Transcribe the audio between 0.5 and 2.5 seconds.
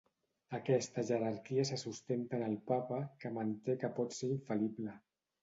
Aquesta jerarquia se sustenta en